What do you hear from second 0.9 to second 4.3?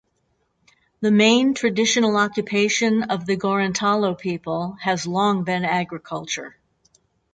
The main traditional occupation of the Gorontalo